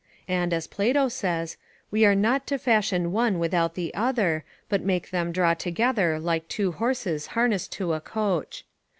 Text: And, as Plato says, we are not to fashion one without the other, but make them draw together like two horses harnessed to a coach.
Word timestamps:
And, 0.27 0.51
as 0.51 0.65
Plato 0.65 1.09
says, 1.09 1.57
we 1.91 2.07
are 2.07 2.15
not 2.15 2.47
to 2.47 2.57
fashion 2.57 3.11
one 3.11 3.37
without 3.37 3.75
the 3.75 3.93
other, 3.93 4.43
but 4.67 4.81
make 4.81 5.11
them 5.11 5.31
draw 5.31 5.53
together 5.53 6.19
like 6.19 6.47
two 6.47 6.71
horses 6.71 7.27
harnessed 7.37 7.71
to 7.73 7.93
a 7.93 8.01
coach. 8.01 8.65